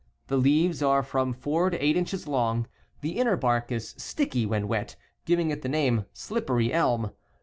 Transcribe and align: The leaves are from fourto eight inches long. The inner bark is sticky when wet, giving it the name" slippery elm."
The 0.29 0.37
leaves 0.37 0.81
are 0.81 1.03
from 1.03 1.31
fourto 1.31 1.77
eight 1.79 1.95
inches 1.95 2.27
long. 2.27 2.65
The 3.01 3.19
inner 3.19 3.37
bark 3.37 3.71
is 3.71 3.93
sticky 3.99 4.47
when 4.47 4.67
wet, 4.67 4.95
giving 5.25 5.51
it 5.51 5.61
the 5.61 5.69
name" 5.69 6.05
slippery 6.25 6.73
elm." 6.73 7.11